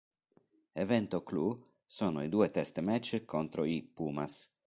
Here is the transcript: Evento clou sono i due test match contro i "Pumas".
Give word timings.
Evento 0.83 1.21
clou 1.21 1.63
sono 1.85 2.23
i 2.23 2.27
due 2.27 2.49
test 2.49 2.79
match 2.79 3.23
contro 3.23 3.65
i 3.65 3.83
"Pumas". 3.83 4.51